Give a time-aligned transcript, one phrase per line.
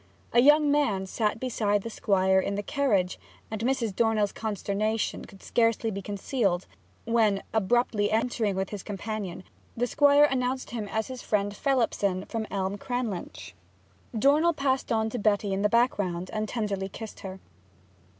[0.33, 3.19] A young man sat beside the Squire in the carriage,
[3.51, 3.95] and Mrs.
[3.95, 6.65] Dornell's consternation could scarcely be concealed
[7.05, 9.43] when, abruptly entering with his companion,
[9.77, 13.53] the Squire announced him as his friend Phelipson of Elm Cranlynch.
[14.17, 17.39] Dornell passed on to Betty in the background and tenderly kissed her.